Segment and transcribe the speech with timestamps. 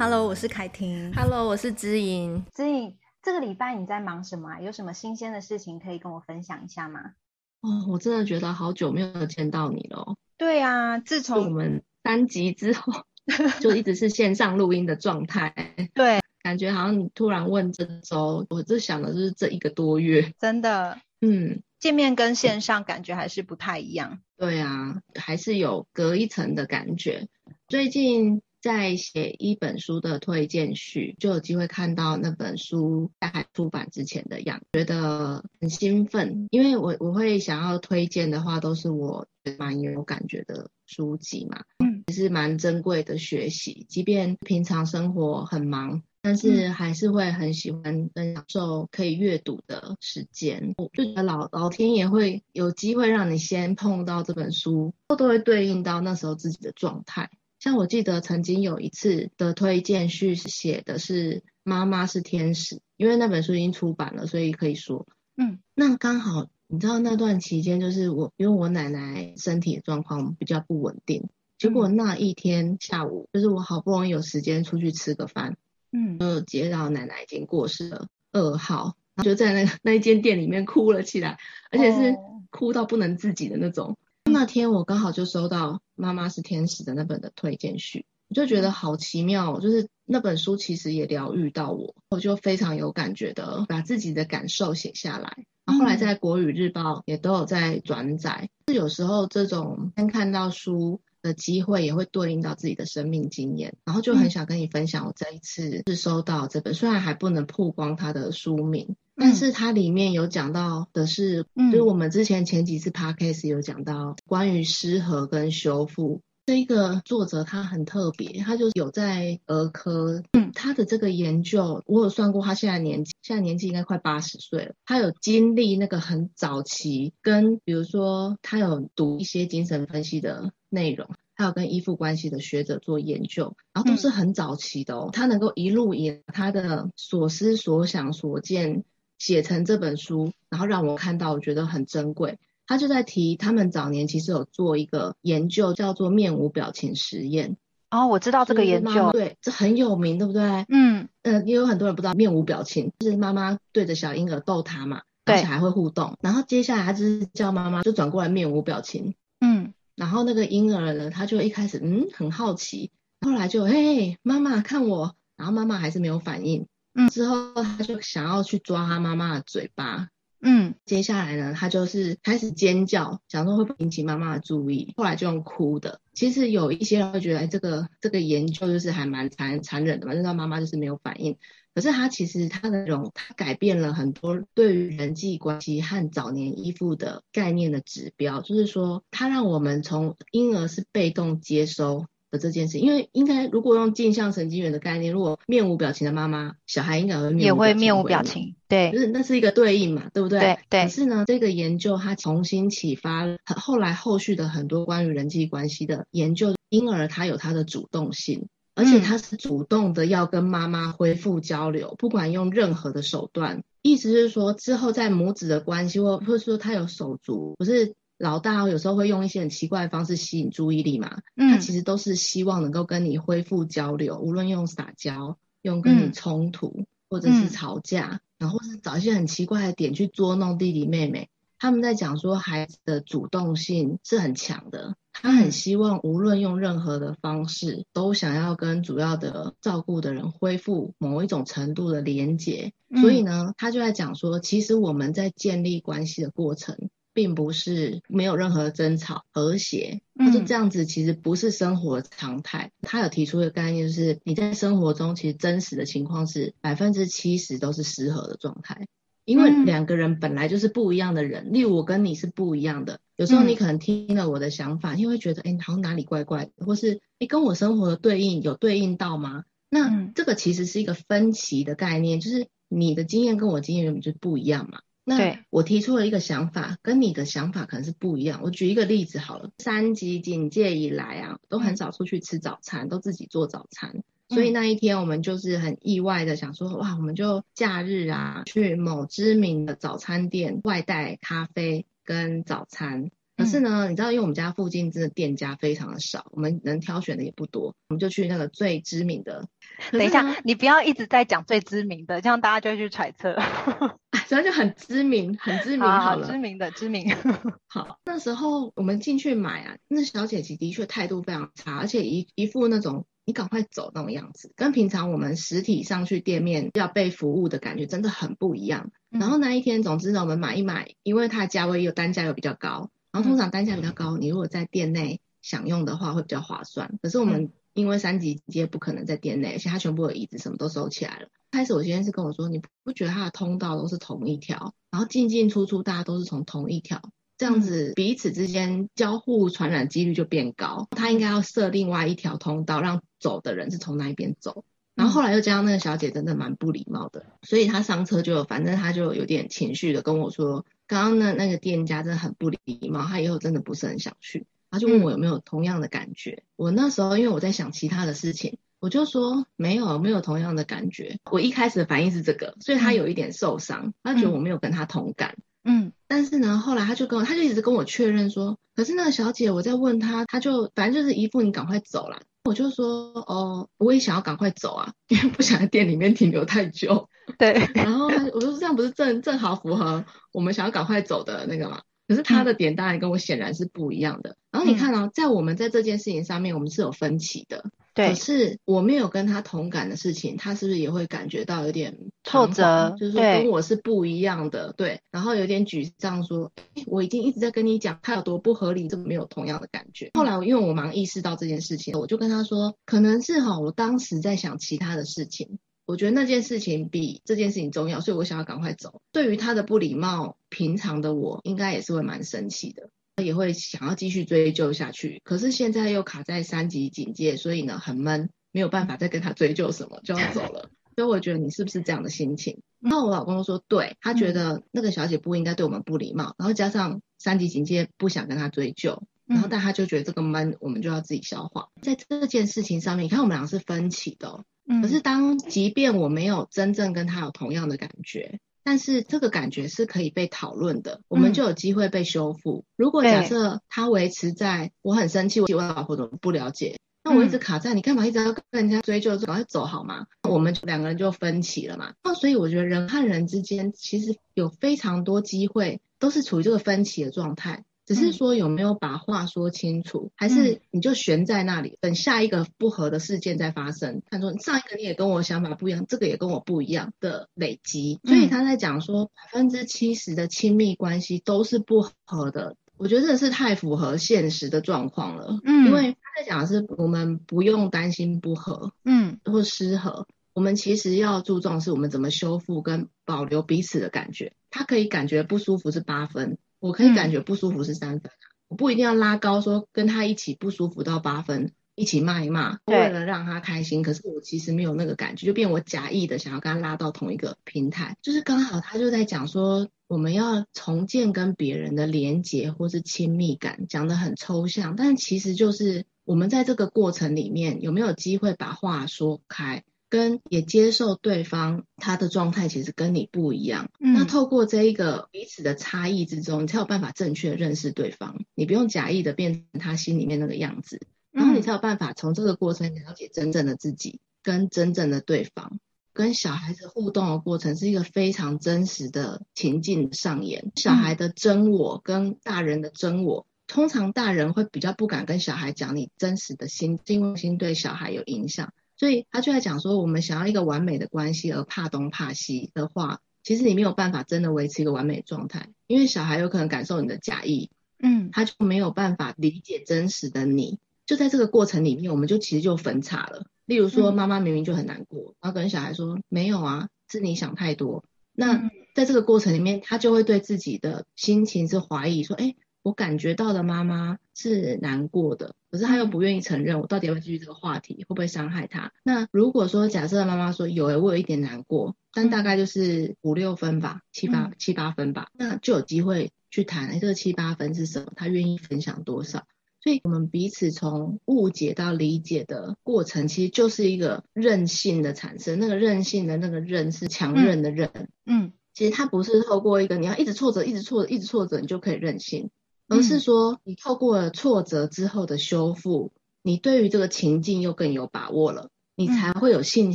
[0.00, 1.12] Hello，我是凯婷。
[1.12, 2.42] Hello，我是知音。
[2.54, 4.58] 知音，这个礼拜你在忙什么啊？
[4.58, 7.12] 有什么新鲜的事情可以跟我分享一下吗？
[7.60, 10.16] 哦，我真的觉得好久没有见到你了。
[10.38, 13.04] 对啊，自从我们单集之后，
[13.60, 15.52] 就一直是线上录音的状态。
[15.92, 20.32] 对，感觉好像你突然问这周，我就想的就是这一个多月。
[20.38, 24.20] 真的，嗯，见面跟线上感觉还是不太一样。
[24.38, 27.28] 对啊，还是有隔一层的感觉。
[27.68, 28.40] 最近。
[28.60, 36.46] 在写一本书的推荐序，就有机会看到那本书在还出版之前的样子，觉得很兴奋。
[36.50, 39.26] 因为我我会想要推荐的话，都是我
[39.58, 43.86] 蛮有感觉的书籍嘛，嗯，也是蛮珍贵的学习。
[43.88, 50.74] 即便平常生活很忙，但是还是会很喜欢跟享受可以阅读的时间。
[50.76, 57.30] 我就觉得老老天爷会有机会让你先碰到这本书，都都会对应到那时候自己的状态。
[57.60, 75.58] 像我记得曾经有一次的推荐序写的是妈妈是天使，因为那本书已经出版了，所以可以说，嗯，那刚好你知道那段期间就是我因为我奶奶身体状况比较不稳定，结果那一天下午就是我好不容易有时间出去吃个饭，
[75.92, 81.36] 嗯，就接到奶奶已经过世了，二号，就在那个那一间店里面哭了起来，
[81.70, 82.16] 而且是
[82.48, 83.98] 哭到不能自己的那种。
[84.30, 95.44] 那天我刚好就收到《妈妈是天使》的那本的推荐序，我就觉得好奇妙，就是那本书其实也疗愈到我，我就非常有感觉的把自己的感受写下来。
[95.66, 105.06] 然后后来在国语日报也都有在转载，是有时候这种先看到书的机会也会对应到自己的生命经验，然后就很想跟你分享。
[105.06, 108.96] 我这一次是收到这本，虽然还不能曝光它的书名。
[109.20, 116.22] 但是它里面有讲到的是，嗯，就是我们之前前几次 podcast 有讲到关于失和跟修复。
[116.46, 124.74] 这一个作者他很特别，他就有在儿科，嗯，他的这个研究我有算过，他现在年纪现在年纪应该快八十岁了。
[124.86, 135.10] 他有经历那个很早期，跟比如说他有读一些精神分析的内容，还有跟依附关系的学者做研究，然后都是很早期的哦。
[135.12, 138.82] 他能够一路以来他的所思所想所见。
[139.20, 142.40] 写成这本书，然后让我看到，我觉得很珍贵。
[142.66, 147.56] 他就在提，他们早年其实有做一个研究，叫做面无表情实验。
[147.90, 150.64] 哦，我知道这个研究，对，这很有名，对不对？
[150.68, 156.16] 嗯嗯、呃，也有很多人不知道面无表情，就是妈妈对着小婴儿逗他嘛，而且还会互动。
[156.22, 159.14] 然后接下来他就是叫妈妈就转过来面无表情。
[159.40, 166.68] 嗯，然后那个婴儿呢，他就一开始嗯很好奇，后来就嘿妈妈看我，然后妈妈还是没有反应。
[166.94, 170.08] 嗯，之后他就想要去抓他妈妈的嘴巴。
[170.42, 174.94] 嗯，接下来呢，他就是开始尖叫，想说会不会引起妈妈的注意。
[174.96, 176.00] 后来就用哭的。
[176.14, 181.36] 其实有一些人会觉得，哎，这个这个研究就是还蛮残残忍的嘛，就是他妈妈就是没有反应。
[181.74, 192.06] 可是他其实他的那种，他改变了很多对于人际关系和早年依附的概念的指标，就是说，他让我们从婴儿是被动接收。
[192.30, 200.38] 的这件事，因为应该如果用镜像神经元的概念，如果面无表情的妈妈，小孩应该会面也会面无表情，对，就是那是一个对应嘛，对不对？
[200.38, 200.82] 对对。
[200.84, 217.94] 可是呢，这个研究它重新启发了后来后续的很多关于人际关系的研究，婴儿他有他的主动性，而且他是主动的要跟妈妈恢复交流，嗯、不管用任何的手段，意思是说之后在母子的关系，或或者说他有手足，不是。
[218.20, 231.30] 老大有时候会用一些很奇怪的方式吸引注意力嘛，嗯，他其实都是希望能够跟你恢复交流，无论用撒娇，用跟你冲突，嗯、或者是吵架，然后是找一些很奇怪的点去捉弄弟弟妹妹。
[231.58, 242.74] 他们在讲说孩子的主动性是很强的，他很希望无论用任何的方式，都想要跟主要的照顾的人恢复某一种程度的连结。
[243.00, 246.90] 所以呢，他就在讲说，其实我们在建立关系的过程。
[247.20, 252.72] 并不是没有任何争吵和谐，他说这样子其实不是生活常态。
[252.80, 258.86] 嗯、他有提出的概念就是，你在生活中其实真实的情况是百分之七十都是失和的状态，
[259.26, 261.52] 因为两个人本来就是不一样的人。
[261.52, 269.44] 例如我跟你是不一样的，有时候你可能听了我的想法，你会觉得哎，好像哪里怪怪的，或是你跟我生活的对应有对应到吗？
[269.68, 274.80] 那这个其实是一个分歧的概念，就是你的经验跟我经验原本就不一样嘛。
[275.16, 278.40] 那我提出了一个想法，跟你的想法可能是不一样。
[278.44, 284.02] 我举一个例子好了，三级警戒以来啊，都很少出去吃早餐，都自己做早餐。
[284.28, 293.10] 所以那一天我们就是很意外的想说，哇，我们就假日啊，去某知名的早餐店外带咖啡跟早餐。
[293.40, 299.48] 可是呢，你知道，因为我们家附近真的店家非常的少，我们能挑选的也不多，我们就去那个最知名的。
[299.92, 303.38] 等一下，你不要一直在讲最知名的，这样大家就会去揣测。
[304.28, 306.26] 所以就很知名，很知名好了。
[306.26, 307.10] 好，知名的，知名。
[307.66, 318.92] 好，那时候我们进去买啊，那小姐姐的确态度非常差，而且一一副那种你赶快走那种样子，跟平常我们实体上去店面要被服务的感觉真的很不一样。
[319.10, 326.98] 嗯、然后那一天，总之呢，我们买一买，因为它的价位又单价又比较高，然后通常单价比较高，你如果在店内享用的话会比较划算。
[327.02, 331.28] 可是我们因为三级街不可能在店内，而且它全部的椅子什么都收起来了。
[331.50, 337.02] 开始我先生是跟我说，你不觉得它的通道都是同一条，然后进进出出大家都是从同一条，
[337.36, 340.86] 这样子彼此之间交互传染几率就变高。
[340.92, 344.64] 他应该要设另外一条通道，让走的人是从那一边走。
[345.00, 352.58] 然后后来又加上那个小姐真的蛮不礼貌的，所以她上车就反正她就有点情绪的跟我说，刚刚那那个店家真的很不礼
[352.90, 354.46] 貌，她以后真的不是很想去。
[354.70, 356.44] 她就问我有没有同样的感觉。
[356.56, 358.58] 我那时候因为我在想其他的事情。
[358.78, 361.18] 我就说没有，没有同样的感觉。
[361.30, 365.36] 我一开始的反应是这个，所以她有一点受伤，嗯、他觉得我没有跟她同感。
[365.64, 372.22] 嗯，但是呢，后来她就跟我，她就一直跟我确认说，可是那个小姐，我在问她，她就反正就是一副你赶快走啦。
[372.44, 377.08] 我就说哦，我也想要赶快走啊，因为不想在店里面停留太久。
[377.38, 381.82] 对，然后我说这样不是正正好符合我们想要赶快走的那个嘛？
[382.08, 384.30] 可是他的点当然跟我显然是不一样的。
[384.30, 387.70] 嗯、然后你看啊，在我们在这件事情上面，我们是有分歧的。
[388.00, 392.94] 对，可是我没有跟他同感的事情，他是不是也会感觉到有点挫折？
[392.98, 395.00] 就是说跟我是不一样的，对，对。
[395.10, 400.10] 然后有点沮丧，说，欸，我已经一直在跟你讲他有多不合理，怎么没有同样的感觉？
[400.14, 409.00] 后来因为我忙意识到这件事情，我就跟他说，可能是哈，我当时在想其他的事情，我觉得那件事情比这件事情重要，所以我想要赶快走。
[409.12, 412.90] 对于他的不礼貌，平常的我应该也是会蛮生气的。
[413.20, 420.70] 也会想要继续追究下去，可是现在又卡在三级警戒，所以呢很闷，没有办法再跟他追究什么，就要走了。
[420.96, 422.60] 所以我觉得你是不是这样的心情？
[422.80, 431.68] 然后我老公就说，对，他觉得那个小姐不应该对我们不礼貌，然后加上三级警戒不想跟他追究，然后但他就觉得这个闷，我们就要自己消化。
[431.80, 434.44] 在这件事情上面，你看我们俩是分歧的哦，
[434.82, 438.40] 可是当即便我没有真正跟他有同样的感觉。
[438.62, 442.58] 但是这个感觉是可以被讨论的，我们就有机会被修复。
[442.58, 446.76] 嗯、如果假设他维持在我很生气，我我老婆怎么不了解？
[447.02, 450.06] 那我一直卡在你干嘛一直要跟人家追究，赶快走好吗？
[450.28, 451.94] 我们两个人就分歧了嘛。
[452.04, 457.64] 那所以我觉得人和人之间其实有非常多机会都是处于这个分歧的状态。
[457.90, 464.00] 只是说有没有把话说清楚，还是你就悬在那里，等下一个不合的事件再发生。
[464.08, 472.54] 他说上一个你也跟我想法不一样，这个也跟我不一样的累积，所以他在讲说百分之七十的亲密关系都是不合的。
[472.76, 475.40] 我觉得这是太符合现实的状况了。
[475.42, 484.32] 嗯，因为他在讲的是我们不用担心不合，嗯，或失和，我们其实要注重是我们怎么修复跟保留彼此的感觉。
[484.48, 486.38] 他可以感觉不舒服是八分。
[486.60, 493.82] 我可以感觉不舒服是三分，嗯、我不一定要拉高说跟他一起不舒服到八分，一起骂一骂，为了让他开心。
[493.82, 509.64] 可是我其实没有那个感觉，就变我假意的想要跟他拉到同一个平台，就是刚好他就在讲说我们要重建跟别人的连结或是亲密感，讲得很抽象，但其实就是我们在这个过程里面有没有机会把话说开。
[509.90, 518.24] 跟也接受对方他的状态其实跟你不一样，嗯、那透过这一个彼此的差异之中，你才有办法正确的认识对方。
[518.34, 520.80] 你不用假意的变成他心里面那个样子，
[521.10, 525.58] 然后你才有办法从这个过程了解真正的自己跟真正的对方。
[525.92, 538.52] 跟小孩子互动的过程是一个非常真实的情境上演，小孩的真我跟大人的真我，通常大人会比较不敢跟小孩讲你真实的心，因为心对小孩有影响。
[538.80, 550.58] 所以他就在讲说，我们想要一个完美的关系而怕东怕西的话，其实你没有办法真的维持一个完美状态，因为小孩有可能感受你的假意，嗯，他就没有办法理解真实的你。
[550.86, 553.26] 就在这个过程里面，我们就其实就分岔了。
[553.44, 557.84] 例如说，妈妈明明就很难过，然后跟小孩说没有啊，是你想太多。
[558.14, 562.34] 那在这个过程里面，他就会对自己的心情是怀疑，说，哎。
[562.62, 566.60] 我感觉到的妈妈是难过的，可是她又不愿意承认。
[566.60, 567.84] 我到底要不要继续这个话题？
[567.88, 568.72] 会不会伤害她？
[568.82, 577.92] 那如果说假设妈妈说有，我有一点难过，但大概就是五六分吧，七八七八分吧，那就有机会去谈，哎，这个七八分是什么？
[577.96, 579.26] 她愿意分享多少？
[579.62, 585.38] 所以我们彼此从误解到理解的过程，其实就是一个韧性的产生。
[585.38, 587.70] 那个韧性的那个韧是强韧的韧，
[588.06, 592.30] 嗯，其实它不是透过一个你要一直挫折，一直挫折，一直挫折，你就可以任性。
[592.70, 599.74] 而是说你透过了挫折之后的修复，你对于这个情境又更有把握了，你才会有信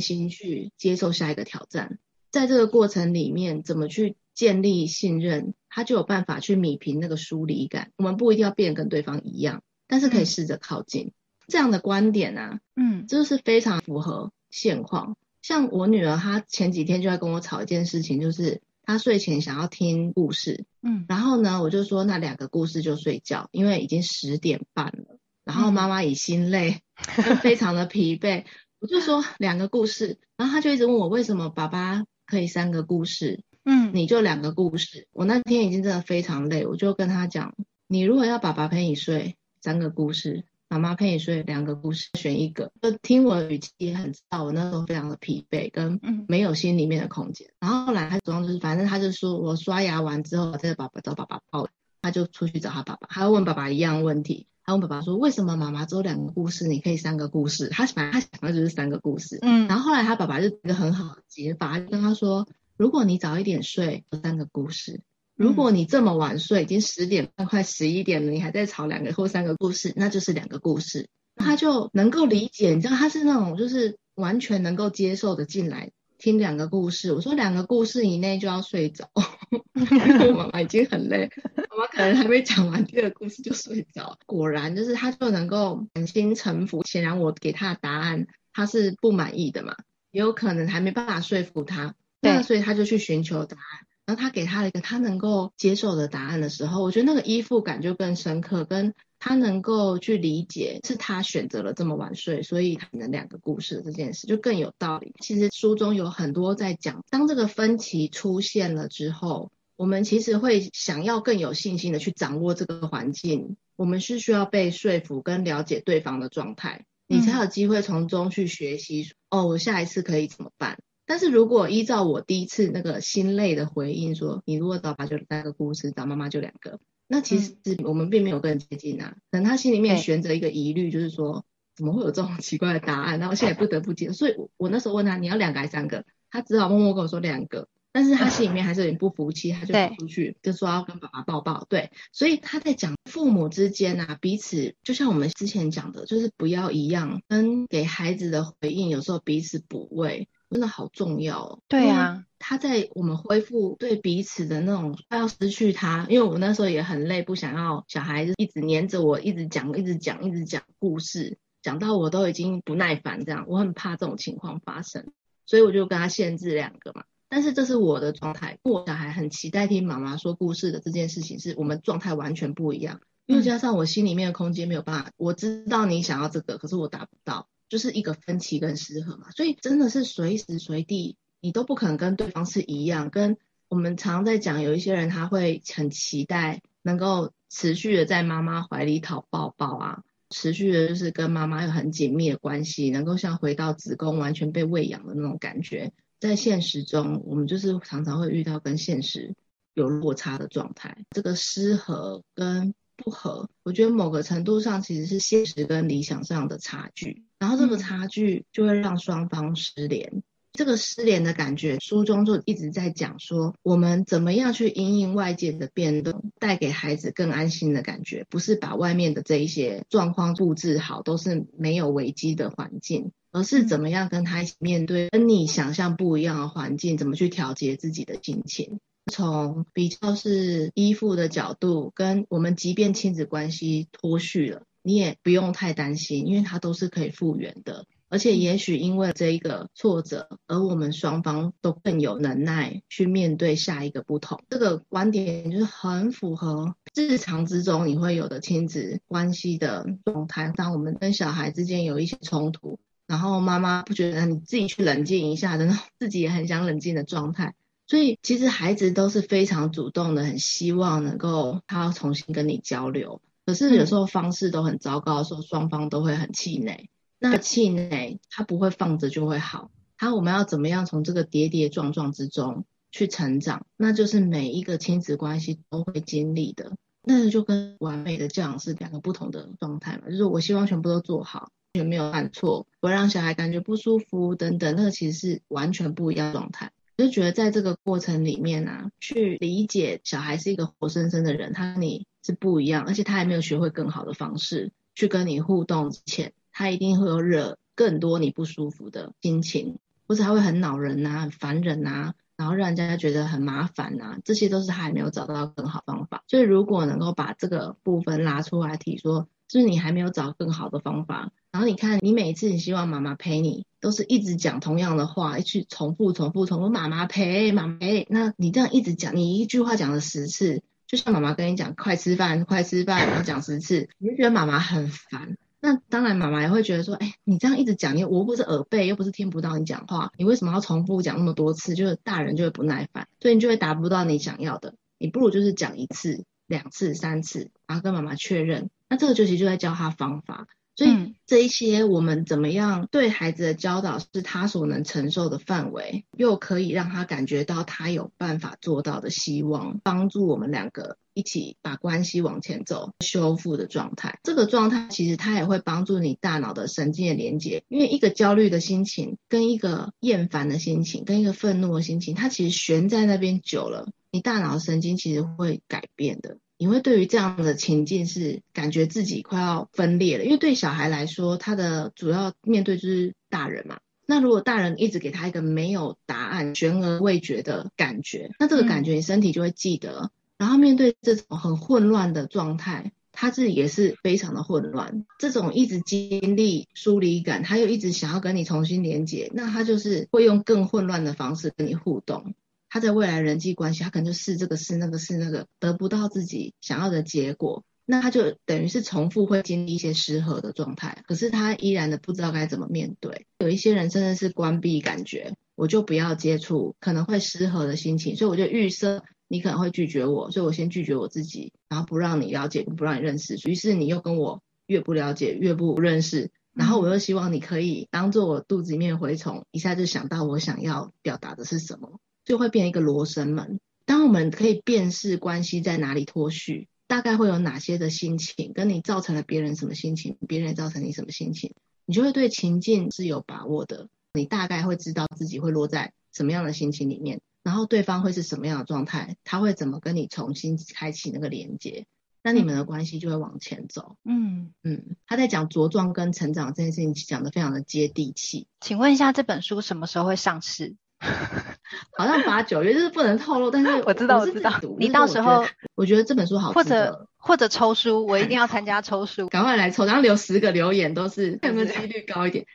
[0.00, 1.98] 心去接受下一个挑战。
[2.30, 7.92] 在这个过程里面，怎么去建立信任，他就有办法去弭平那个疏离感。
[7.96, 11.12] 我们不一定要变跟对方一样，但是可以试着靠近。
[11.48, 15.16] 这样的观点啊，嗯，就是非常符合现况。
[15.42, 26.82] 像我女儿，她前几天就在跟我吵一件事情，就是她睡前想要听故事，嗯，然后呢，我就说那两个故事就睡觉，因为已经十点半了，然后妈妈已心累，
[27.16, 28.44] 嗯、非常的疲惫，
[28.78, 35.08] 我就说两个故事，然后他就一直问我为什么爸爸可以三个故事，嗯，你就两个故事。
[35.12, 37.56] 我那天已经真的非常累，我就跟他讲，
[37.88, 40.44] 你如果要爸爸陪你睡，三个故事。
[40.68, 42.72] 妈妈陪你睡两个故事，选一个。
[42.82, 47.48] 就听我的语气也很知道，我那时候非常的疲惫，跟没有心里面的空间。
[47.60, 51.68] 然后后来他主要就是，反正他就说我刷牙完之后，这个爸爸找爸爸抱，
[52.02, 54.46] 他就出去找他爸爸，他问爸爸一样问题。
[54.64, 57.68] 他问爸爸说，为什么妈妈只有两个故事，你可以三个故事？
[57.68, 59.38] 他反正他想的就是三个故事。
[59.42, 59.68] 嗯。
[59.68, 65.00] 然后后来他爸爸就一个很好的解法，就跟他说，如果你早一点睡，有三个故事。
[65.36, 72.74] 如果你这么晚睡，已经十点半快十一点了，你还在吵两个或三个故事，那就是两个故事，他就能够理解。
[72.74, 77.12] 你知道他是那种就是完全能够接受的进来听两个故事。
[77.12, 79.10] 我说两个故事以内就要睡着，
[79.74, 81.28] 因为我妈妈已经很累，
[81.70, 84.18] 妈妈可能还没讲完第二个故事就睡着。
[84.24, 86.82] 果然就是他就能够满心臣服。
[86.86, 89.76] 显然我给他的答案他是不满意的嘛，
[90.12, 93.85] 也有可能还没办法说服他，那所以他就去寻求答案。
[94.06, 105.12] 然后他给他了一个他能够接受的答案的时候，我觉得那个依附感就更深刻，跟他能够去理解是他选择了这么晚睡，所以他能两个故事这件事就更有道理。
[105.20, 119.10] 其实书中有很多在讲，当这个分歧出现了之后，我们其实会想要更有信心的去掌握这个环境，我们是需要被说服跟了解对方的状态，你才有机会从中去学习。
[119.30, 120.78] 哦，我下一次可以怎么办？
[121.06, 129.16] 但是如果依照我第一次那个心累的回应说，你如果找爸爸就三个故事，找妈妈就两个，那其实我们并没有更接近啊。
[129.30, 131.44] 可能他心里面悬着一个疑虑，就是说
[131.74, 133.18] 怎么会有这种奇怪的答案？
[133.20, 134.12] 然后现在不得不接。
[134.12, 136.04] 所以我那时候问他，你要两个还是三个？
[136.30, 137.68] 他只好默默跟我说两个。
[137.92, 141.64] 但是他心里面还是有点不服气，他就跑出去就说要跟爸爸抱抱。
[141.66, 150.28] 对，所以他在讲父母之间啊，彼此就像我们之前讲的，就是不要一样，跟给孩子的回应有时候彼此补位。
[150.50, 151.58] 真的好重要哦。
[151.68, 165.12] 对啊，他在我们恢复对彼此的那种快要失去他，因为我那时候也很累，不想要小孩子一直黏着我，一直讲，一直讲，一直讲故事，讲到我都已经不耐烦这样，我很怕这种情况发生，
[165.46, 167.04] 所以我就跟他限制两个嘛。
[167.28, 177.48] 但是这是我的状态，我小孩很期待听妈妈说故事的这件事情，是我们状态完全不一样，又加上我心里面的空间没有办法，我知道你想要这个，可是我达不到。
[177.68, 183.10] 就是一个分歧跟失衡嘛，所以真的是随时随地你都不可能跟对方是一样。
[183.10, 183.36] 跟
[183.68, 195.92] 我们常常在讲，有一些人他会很期待能够持续的在妈妈怀里讨抱抱啊，持续的就是跟妈妈有很紧密的关系，能够像回到子宫完全被喂养的那种感觉。
[196.18, 199.34] 在现实中，我们就是常常会遇到跟现实
[199.74, 207.24] 有落差的状态，这个失和跟不合，我觉得某个程度上其实是现实跟理想上的差距。
[207.38, 210.22] 然后这个差距就会让双方失联，嗯、
[210.54, 228.80] 这个失联的感觉，书中就一直在讲说，我们怎么样去因应外界的变动，带给孩子更安心的感觉，不是把外面的这一些状况布置好，都是没有危机的环境，而是怎么样跟他一起面对跟你想象不一样的环境，怎么去调节自己的心情，
[229.12, 234.62] 从比较是依附的角度，跟我们即便亲子关系脱序了。
[234.82, 244.40] 你也不用太担心，因为它都是可以复原的，而且也许因为这一个挫折，而我们双方都更有能耐去面对下一个不同。
[244.48, 250.52] 这个观点就是很符合日常之中你会有的亲子关系的状态。
[250.54, 257.54] 当我们跟小孩之间有一些冲突，然后妈妈不觉得你自己去冷静一下的那种，自己也很想冷静的状态，
[257.86, 263.22] 所以其实孩子都是非常主动的，很希望能够他要重新跟你交流。
[263.44, 266.90] 可是有时候方式都很糟糕的时候，双方都会很气馁。
[267.18, 269.70] 那气馁，他不会放着就会好。
[269.96, 273.66] 他我们要怎么样从这个跌跌撞撞之中去成长？
[273.76, 276.72] 那就是每一个亲子关系都会经历的。
[277.02, 280.10] 那就跟完美的教养是两个不同的状态嘛。
[280.10, 286.72] 就是我希望全部都做好，有没有犯错，不让小孩感觉不舒服等等，那个其实是完全不一样的状态。
[286.96, 306.24] 就觉得在这个过程里面啊，去理解小孩是一个活生生的人，他跟你是不一样，而且他还没有学会更好的方式去跟你互动之前，他一定会有惹更多你不舒服的心情，或者他会很恼人啊、很烦人啊，然后让人家觉得很麻烦啊，这些都是他还没有找到更好方法。
[306.28, 311.32] 所以如果能够把这个部分拉出来提说，就是你还没有找更好的方法。
[311.52, 318.06] 然后你看，你每一次你希望妈妈陪你，都是一直讲同样的话，一直重复、重复、重复，妈妈陪，妈妈陪。
[318.10, 325.36] 那你这样一直讲，你一句话讲了十次，就像妈妈跟你讲“快吃饭，快吃饭”，然后讲十次，你就觉得妈妈很烦。
[325.58, 331.74] 那当然，妈妈也会觉得说：“哎，你这样一直讲，你我不是耳背，又不是听不到你讲话，你为什么要重复讲那么多次？
[331.74, 334.74] 就是大人就会不耐烦，所以你就会达不到你想要的。
[334.98, 338.70] 你不如就是讲一次、两次、三次，然后跟妈妈确认。
[338.88, 340.46] 那这个就其实就在教他方法。”
[340.78, 354.18] 所以这一些我们怎么样对孩子的教导是他所能承受的范围，又可以让他感觉到他有办法做到的希望，帮助我们两个一起把关系往前走，修复的状态。
[354.22, 366.38] 这个状态其实它也会帮助你大脑的神经的连接，因为一个焦虑的心情跟一个厌烦的心情跟一个愤怒的心情，它其实悬在那边久了，你大脑神经其实会改变的。
[366.56, 373.76] 你会对于这样的情境是感觉自己快要分裂了，因为对小孩来说，他的主要面对就是大人嘛。
[374.06, 380.04] 那如果大人一直给他一个没有答案、悬而未决的感觉，那这个感觉你身体就会记得。
[380.04, 385.04] 嗯、然后面对这种很混乱的状态，他自己也是非常的混乱。
[385.18, 392.32] 这种一直经历疏离感，他又一直想要跟你重新连接，那他就是会用更混乱的方式跟你互动。
[392.76, 401.02] 他在未来人际关系，他可能就试这个试那个试那个，得不到自己想要的结果，那他就等于是重复会经历一些失和的状态。
[401.06, 403.24] 可是他依然的不知道该怎么面对。
[403.38, 413.38] 有一些人真的是关闭感觉，我就不要接触可能会失和的心情，所以我就预设你可能会拒绝我，所以我先拒绝我自己，然后不让你了解，不让你认识。
[413.48, 421.98] 于是你又跟我越不了解，越不认识，然后我又希望你可以当做我肚子里面蛔虫，一下就想到我想要表达的是什么。
[422.26, 423.58] 就会变一个罗生门。
[423.86, 431.54] 当我们可以辨识关系在哪里脱序，大概会有哪些的心情，跟你造成了别人什么心情，别人造成你什么心情，
[431.86, 433.88] 你就会对情境是有把握的。
[434.12, 441.86] 你大概会知道自己会落在什么样的心情里面，然后对方会是什么样的状态，他会怎么跟你重新开启那个连接，
[442.22, 443.96] 那你们的关系就会往前走。
[444.04, 448.48] 嗯嗯，他在讲茁壮跟成长这件事情，讲得非常的接地气。
[448.60, 450.74] 请问一下，这本书什么时候会上市？
[451.96, 462.46] 好像八九月就是不能透露，但是我，知道我知道，你到时候我觉得这本书好，或者或者抽书，我一定要参加抽书，赶快来抽，然后留十个留言都是有没有几率高一点？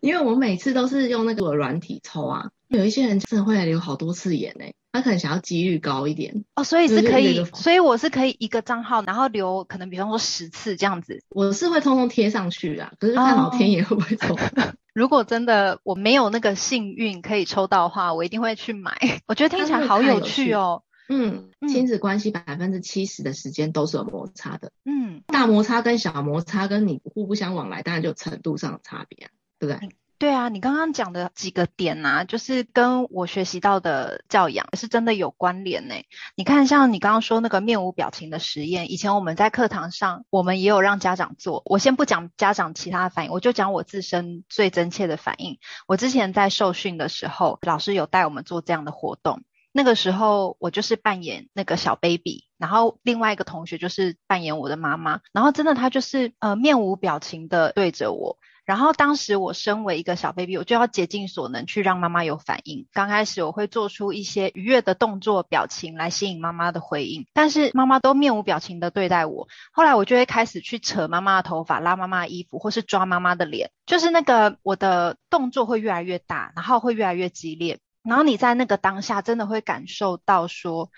[0.00, 14.34] 因为我每次都是用那个软体抽啊，有一些人真的会来留好多次言诶，他可能想要几率高一点哦，所以是可以，所以我是可以一个账号，然后留可能比方说十次这样子，我是会通通贴上去啊，可是看老天爷会不会抽。
[14.34, 14.38] 哦
[14.92, 18.94] 如果真的我没有那个幸运可以抽到的话，我一定会去买。
[19.26, 20.82] 我觉得听起来好有趣哦。
[21.08, 24.70] 嗯，亲子关系百分之七十的时间都是有摩擦的。
[24.84, 29.88] 嗯，大摩擦跟小摩擦跟你互不相往来，当然就程度上的差别啊，对不对？
[30.22, 35.96] 对啊，你刚刚讲的几个点啊，就是跟我学习到的教养是真的有关联呢。
[36.36, 41.62] 你看，像你刚刚说那个面无表情的实验，以前我们在课堂上，我们也有让家长做。
[41.64, 45.58] 我先不讲家长其他的反应，我就讲我自身最真切的反应。
[45.88, 49.42] 我之前在受训的时候，老师有带我们做这样的活动。
[49.72, 58.38] 那个时候，我就是扮演那个小 baby，然后另外一个同学就是扮演我的妈妈，然后真的他就是呃面无表情的对着我。
[58.72, 62.86] 然后当时我身为一个小 baby，我就要竭尽所能去让妈妈有反应。
[62.94, 69.46] 刚开始我会做出一些愉悦的动作、表情来吸引妈妈的回应，但是妈妈都面无表情的对待我。
[69.72, 77.78] 后来我就会开始去扯妈妈的头发、拉妈妈的衣服，或是抓妈妈的脸，就是那个我的动作会越来越大，然后会越来越激烈。
[78.02, 80.90] 然后你在那个当下真的会感受到说，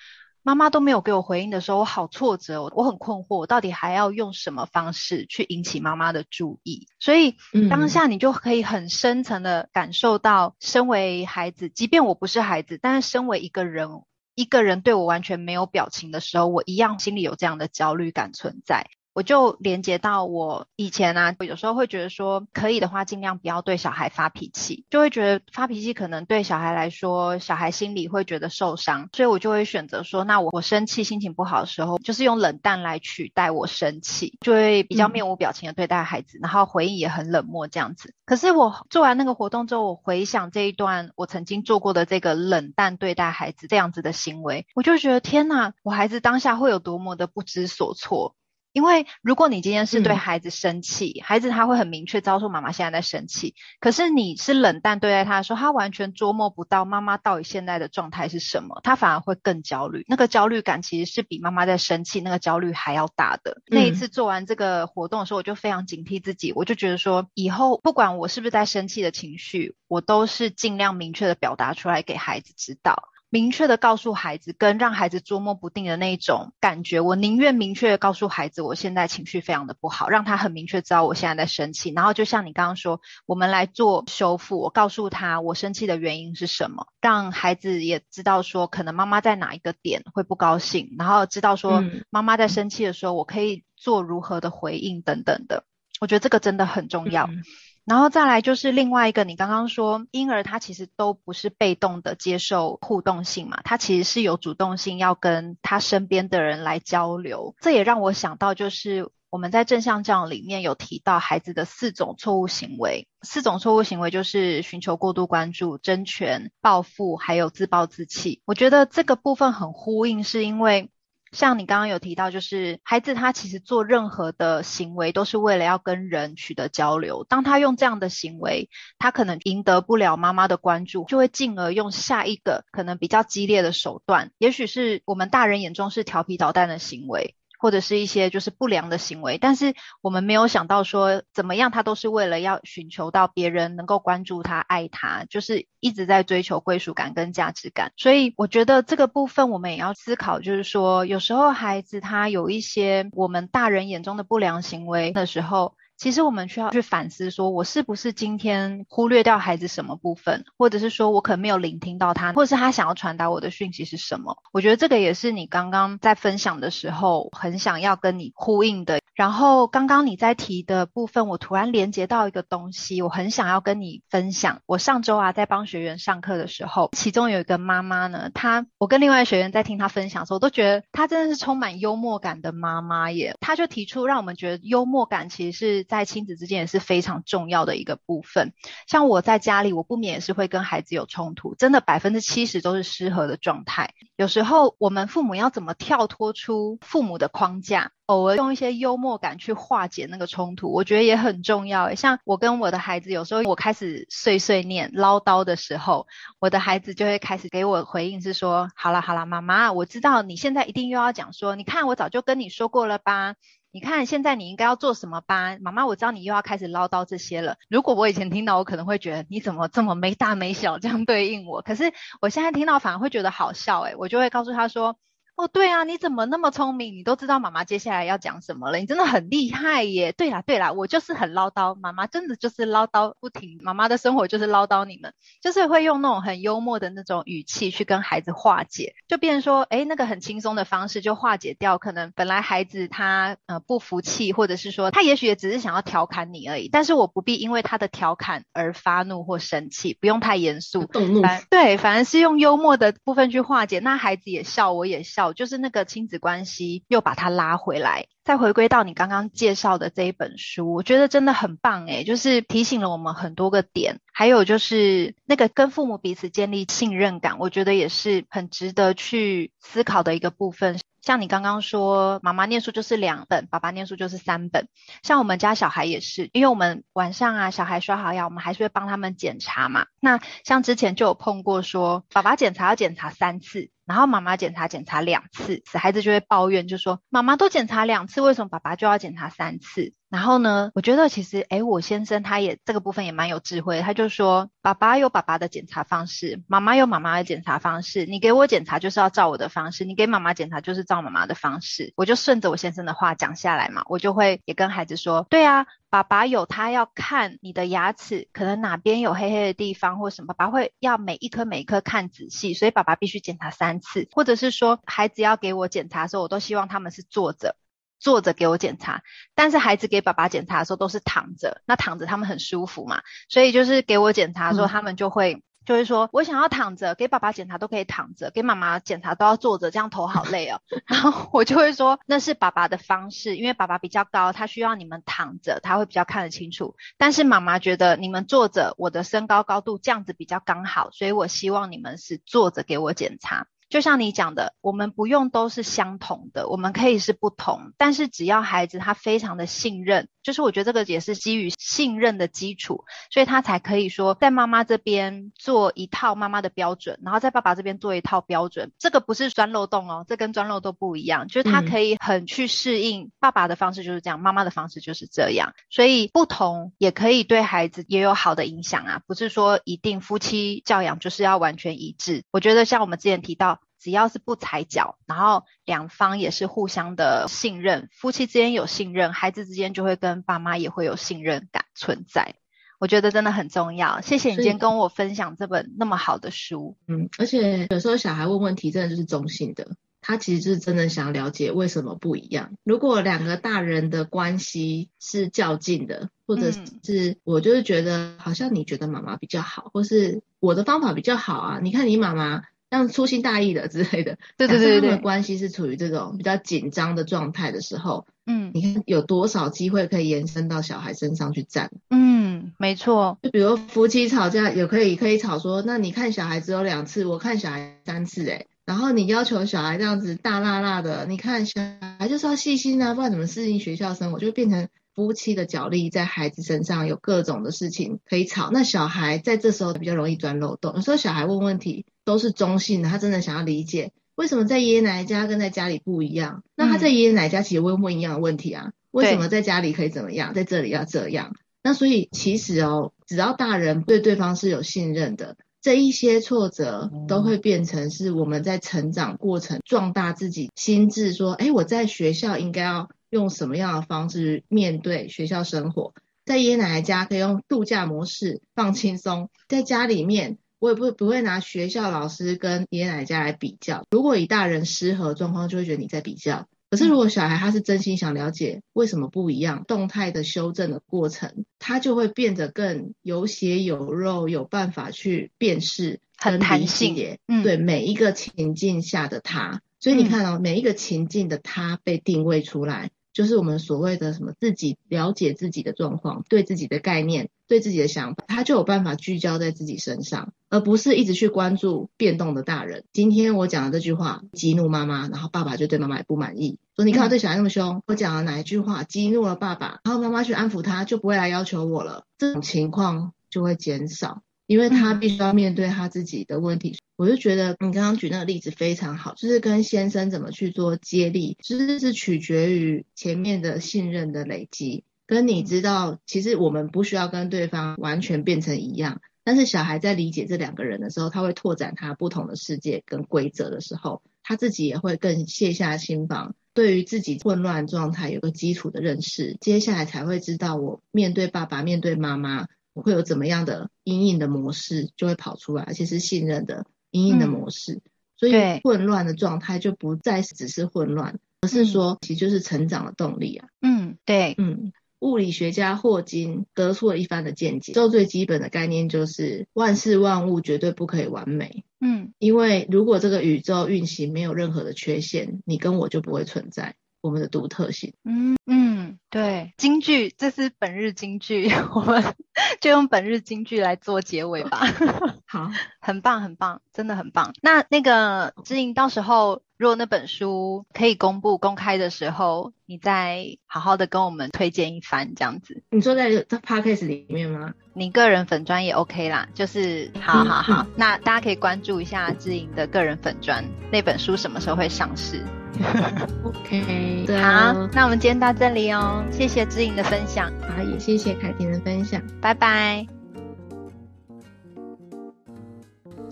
[0.45, 6.87] 妈妈都没有给我回应的时候，我好挫折，我很困惑，我到底还要用什么方式去引起妈妈的注意？
[7.01, 7.37] 所以
[7.71, 13.89] 当下你就可以很深层的感受到，身为孩子，即便我不是孩子，但是身为一个人，
[14.35, 18.87] 一个人对我完全没有表情的时候，我一样心里有这样的焦虑感存在。
[19.15, 38.13] 我就连接到我以前啊，有时候会觉得说，可以的话尽量不要对小孩发脾气，就会觉得发脾气可能对小孩来说，小孩心里会觉得受伤，所以我就会选择说，那我我生气、心情不好的时候，就是用冷淡来取代我生气，就会比较面无表情的对待孩子，嗯、然后回应也很冷漠这样子。
[38.27, 48.35] 可是我做完那个活动之后，我回想这一段我曾经做过的这个冷淡对待孩子这样子的行为，我就觉得天哪，我孩子当下会有多么的不知所措。
[48.75, 53.55] 因为如果你今天是对孩子生气，嗯、孩子他会很明确知道说妈妈现在在生气。
[53.79, 60.05] 可是你是冷淡对待他的时候，他完全捉摸不到妈妈到底现在的状态是什么，他反而会更焦虑。
[60.09, 63.53] 那个焦虑感其实是比妈妈在生气那个焦虑还要大的。
[63.53, 73.11] 嗯、那一次做完这个活动的时候，我就非常警惕自己，我就觉得说以后不管我是不是在生气的情绪，我都是尽量明确的表达出来给孩子知道。
[73.35, 81.91] 明确的告诉孩子，跟让孩子捉摸不定的那种感觉，我宁愿明确的告诉孩子，我现在情绪非常的不好，让他很明确知道我现在在生气。
[81.91, 95.65] 然后就像你刚刚说，我们来做修复，我告诉他我生气的原因是什么，让孩子也知道说，可能妈妈在哪一个点会不高兴，然后知道说妈妈在生气的时候，我可以做如何的回应等等的。
[96.01, 97.25] 我觉得这个真的很重要。
[97.25, 97.43] 嗯
[97.85, 107.55] 然后再来就是另外一个，你刚刚说婴儿他其实都不是被动的接受互动性嘛，他其实是有主动性要跟他身边的人来交流。
[107.61, 118.41] 这也让我想到，就是我们在正向教养里面有提到孩子的四种错误行为，四种错误行为就是寻求过度关注、争权、报复，还有自暴自弃。
[118.47, 120.89] 我觉得这个部分很呼应，是因为。
[121.35, 127.25] 像你刚刚有提到，就是孩子他其实做任何的行为都是为了要跟人取得交流。
[127.29, 137.35] 当他用这样的行为，他可能赢得不了妈妈的关注，就会进而用下一个可能比较激烈的手段，也许是我们大人眼中是调皮捣蛋的行为。
[137.65, 139.73] 或者是一些就是不良的行为，但是
[140.03, 147.91] 我们没有想到说怎么样，他都是为了要寻求到别人能够关注他、爱他，就是一直在追求归属感跟价值感。
[147.97, 155.75] 所以我觉得这个部分我们也要思考，就是说有时候孩子他有一些我们大人眼中的不良行为的时候。
[156.05, 164.37] 其实我们需要去反思，说我是不是今天忽略掉孩子什么部分，或者是说我可能没有聆听到他，或者是他想要传达我的讯息是什么？
[164.53, 169.01] 我觉得这个也是你刚刚在分享的时候很想要跟你呼应的。
[169.15, 174.61] 然后刚刚你在提的部分，我突然连接到一个东西，我很想要跟你分享。
[174.67, 183.37] 我上周啊在帮学员上课的时候，其中有一个妈妈呢，她我跟另外学员在听她分享的时候，我都觉得她真的是充满幽默感的妈妈耶。
[183.41, 188.53] 她就提出让我们觉得幽默感其实是在亲子之间也是非常重要的一个部分。
[188.87, 193.95] 像我在家里，我不免也是会跟孩子有冲突，真的百分之七十都是失和的状态。
[194.17, 197.93] 有时候我们父母要怎么跳脱出父母的框架？
[198.07, 201.95] 偶尔用一些幽默感去化解那个冲突，我觉得也很重要。
[201.95, 206.07] 像我跟我的孩子，有时候我开始碎碎念、唠叨的时候，
[206.39, 213.37] 我的孩子就会开始给我回应，是说：“好啦好啦，妈妈，我知道你现在一定又要讲说，你看我早就跟你说过了吧？
[213.75, 215.59] 你看现在你应该要做什么吧？
[215.61, 217.57] 妈妈，我知道你又要开始唠叨这些了。
[217.69, 221.61] 如果我以前听到，我可能会觉得你怎么这么没大没小这样对应我？
[221.61, 224.97] 可是我现在听到反而会觉得好笑诶，我就会告诉他说。
[225.37, 226.97] 哦，对啊，你怎么那么聪明？
[226.97, 230.13] 你都知道妈妈接下来要讲什么了，你真的很厉害耶！
[230.13, 255.24] 对啦，对啦，我就是很唠叨，妈妈真的就是唠叨不停，妈妈的生活就是唠叨你们，就是会用那种很幽默的那种语气去跟孩子化解，就变成说，哎，那个很轻松的方式就化解掉，可能本来孩子他呃不服气，或者是说他也许也只是想要调侃你而已，但是我不必因为他的调侃而发怒或生气，不用太严肃，动怒，对，反而是用幽默的部分去化解，那孩子也笑，我也笑。
[255.33, 270.79] 就是那个亲子关系又把它拉回来，再回归到你刚刚介绍的这一本书，我觉得真的很棒诶，就是提醒了我们很多个点，还有就是那个跟父母彼此建立信任感，我觉得也是很值得去思考的一个部分。
[271.03, 274.69] 像你刚刚说，妈妈念书就是两本，爸爸念书就是三本。
[275.03, 279.85] 像我们家小孩也是，因为我们晚上啊，小孩刷好牙，我们还是会帮他们检查嘛。
[280.01, 283.69] 那像之前就有碰过说，爸爸检查要检查三次。
[283.87, 289.93] 然后妈妈检查检查两次，小孩子就会抱怨，就说妈妈都检查两次，为什么爸爸就要检查三次？
[290.15, 301.93] 然后呢，我觉得其实，诶，我先生他也这个部分也蛮有智慧，他就说，爸爸有爸爸的检查方式，妈妈有妈妈的检查方式，你给我检查就是要照我的方式，你给妈妈检查就是照妈妈的方式。
[301.97, 305.67] 我就顺着我先生的话讲下来嘛，我就会也跟孩子说，对啊。
[305.91, 317.55] 爸爸有他要看你的牙齿，可能哪边有黑黑的地方或什么，爸爸会要每一颗每一颗看仔细，所以爸爸必须检查三次，或者是说孩子要给我检查的时候，我都希望他们是坐着。
[317.99, 319.03] 坐着给我检查，
[319.35, 325.35] 但是孩子给爸爸检查的时候都是躺着，那躺着他们很舒服嘛，所以就是给我检查的时候，他们就会。
[325.35, 330.61] 嗯就会说，我想要躺着，给爸爸检查都可以躺着，给妈妈检查都要坐着，这样头好累哦。
[330.85, 336.77] 然后我就会说，那是爸爸的方式，因为爸爸比较高，他需要你们躺着，他会比较看得清楚。
[336.99, 343.47] 但是妈妈觉得你们坐着，我的身高高度这样子比较刚好，所以我希望你们是坐着给我检查。
[343.69, 358.71] 就像你讲的，我们不用都是相同的，我们可以是不同，但是只要孩子他非常的信任，就是我觉得这个也是基于信任的基础，所以他才可以说在妈妈这边做一套妈妈的标准，然后在爸爸这边做一套标准。
[358.79, 372.23] 这个不是钻漏洞哦，这跟钻漏洞不一样，就是他可以很去适应爸爸的方式就是这样，妈妈的方式就是这样，所以不同也可以对孩子也有好的影响啊，不是说一定夫妻教养就是要完全一致。
[372.31, 373.59] 我觉得像我们之前提到。
[373.79, 382.35] 只要是不踩脚，然后两方也是互相的信任，夫妻之间有信任，孩子之间就会跟爸妈也会有信任感存在。
[382.81, 384.01] 我觉得真的很重要。
[384.01, 386.77] 谢谢你今天跟我分享这本那么好的书。
[386.87, 392.57] 嗯，而且有时候小孩问问题真的就是中性的，他其实就是真的想了解为什么不一样。
[392.63, 402.43] 如果两个大人的关系是较劲的，或者是我就是觉得好像你觉得妈妈比较好，或是我的方法比较好啊，你看你妈妈。
[402.71, 411.71] 像粗心大意的之类的，对对对对，他们的关系是处于这种比较紧张的状态的时候，嗯，你看有多少机会可以延伸到小孩身上去站？
[411.91, 413.19] 嗯，没错。
[413.23, 421.61] 就比如夫妻吵架，也可以可以吵说，那你看小孩只有两次，我看小孩三次，诶，然后你要求小孩这样子大辣辣的，你看小
[421.99, 424.69] 孩就是要细心啊，不然怎么适应学校生活，就会变成。
[424.95, 430.75] 夫妻的角力在孩子身上有各种的事情可以吵，那小孩在这时候比较容易钻漏洞。
[430.77, 436.45] 有时候小孩问问题都是中性的，他真的想要理解为什么在爷爷奶奶家跟在家里不一样。
[436.55, 441.35] 那他在爷爷奶奶家其实会问一样的问题啊，为什么在家里可以怎么样，在这里要这样？
[441.63, 452.89] 那所以其实哦，只要大人对对方是有信任的，这一些挫折都会变成是我们在成长过程壮大自己心智，说，哎，我在学校应该要。
[453.15, 455.95] 用什么样的方式面对学校生活？
[456.25, 463.87] 在爷爷奶奶家可以用度假模式放轻松，在家里面我也不不会拿学校老师跟爷爷奶奶家来比较。
[463.91, 466.49] 如果以大人失和状况，就会觉得你在比较。
[466.71, 477.19] 可是如果小孩他是真心想了解为什么不一样，动态的修正的过程，他就会变得更有血有肉，有办法去辨识，很弹性。
[477.29, 482.91] 嗯，对每一个情境下的他，所以你看哦，每一个情境的他被定位出来。
[483.15, 492.85] 就是我们所谓的什么自己了解自己的状况，对自己的概念，对自己的想法，他就有办法聚焦在自己身上，而不是一直去关注变动的大人。
[492.93, 504.24] 今天我讲的这句话激怒妈妈，然后爸爸就对妈妈也不满意，说你看我对小孩那么凶，我讲了哪一句话激怒了爸爸，然后妈妈去安抚他，就不会来要求我了，这种情况就会减少。
[504.47, 532.47] 因为他必须要面对他自己的问题，我就觉得你刚刚举那个例子非常好，就是跟先生怎么去做接力，其实是取决于前面的信任的累积，跟你知道，其实我们不需要跟对方完全变成一样，但是小孩在理解这两个人的时候，他会拓展他不同的世界跟规则的时候，他自己也会更卸下心防，对于自己混乱状态有个基础的认识，接下来才会知道我面对爸爸，面对妈妈。
[532.75, 537.83] 我会有怎么样的阴影的模式就会跑出来，而且是信任的阴影的模式，嗯、
[538.17, 543.49] 所以混乱的状态就不再只是混乱，嗯、而是说其实就是成长的动力啊。
[543.63, 551.65] 嗯，对，嗯，物理学家霍金得出了一番的见解，做最基本的概念就是万事万物绝对不可以完美。
[551.81, 556.75] 嗯，因为如果这个宇宙运行没有任何的缺陷，你跟我就不会存在。
[557.01, 562.03] 我们的独特性，嗯嗯，对，京剧，这是本日京剧， 我们
[562.61, 564.61] 就用本日金句来做结尾吧。
[565.27, 567.33] 好， 很棒，很棒，真的很棒。
[567.43, 575.63] 那那个知莹，到时候如果那本书可以公布公开的时候，你再好好的跟我们推荐一番，这样子。
[575.71, 577.55] 你说在 Podcast 里面吗？
[577.73, 580.63] 你个人粉专也 OK 啦，就是好好好。
[580.63, 585.25] 嗯嗯、那大家可以关注一下知莹的个人粉专，那本书什么时候会上市？
[586.25, 592.87] OK，好，那我们今天到这里哦，谢谢知影的分享，好，也谢谢凯婷的分享，拜拜。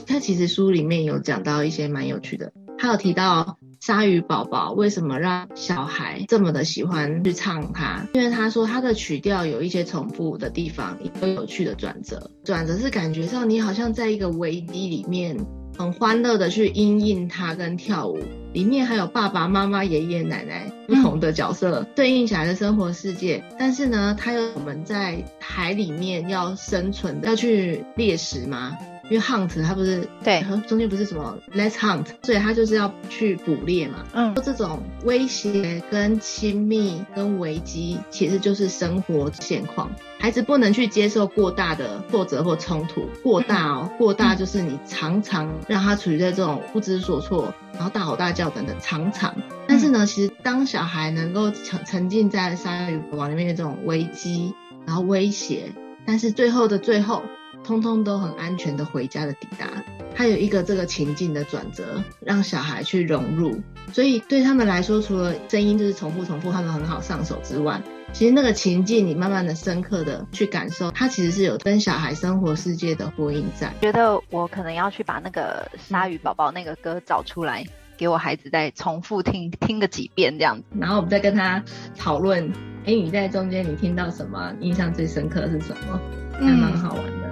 [0.07, 15.37] 他其实书里面有讲到一些蛮有趣的，他有提到鲨鱼宝宝为什么让小孩这么的喜欢去唱它，因为他说他的曲调有一些重复的地方，有有趣的转折，转折是感觉上你好像在一个危机里面
[15.77, 18.19] 很欢乐的去因应它跟跳舞。
[18.53, 23.43] 里面还有爸爸妈妈、爷爷奶奶不同的角色、嗯、对应起来的生活世界。
[23.59, 28.77] 但是呢，它有我们在海里面要生存，要去猎食吗？
[29.09, 34.05] 因为 hunt 它不是对，中间不是什么 let's hunt，所以它就是要去捕猎嘛。
[34.13, 39.91] 嗯，这种威胁跟亲密跟危机，其实就是生活现况。
[40.19, 49.35] 孩子不能去接受过大的挫折或冲突，过大哦，过大就是你常常让他处于在这种不知所措，然后大吼大叫等等，常常。
[49.67, 54.55] 但是呢，其实当小孩能够沉沉浸在鲨鱼宝宝里面的这种危机，
[54.87, 55.73] 然后威胁，
[56.07, 57.23] 但是最后的最后。
[57.65, 59.67] 通通都很安全的回家的抵达，
[60.15, 63.61] 还有一个这个情境的转折，让小孩去融入。
[63.93, 67.81] 所以对他们来说，除了声音就是重复重复，他们很好上手之外，
[68.13, 73.73] 其实那个情境你慢慢的深刻的去感受，它其实是有跟小孩生活世界的呼应在。
[73.81, 77.65] 觉得我可能要去把那个鲨鱼宝宝那个歌找出来，
[77.97, 81.63] 给我孩子再重复听听个几遍这样子，然后我们再跟他
[81.97, 82.49] 讨论，
[82.85, 84.53] 哎、欸，你在中间你听到什么？
[84.61, 86.01] 印象最深刻是什么？
[86.33, 87.29] 还蛮好玩的。
[87.29, 87.32] 嗯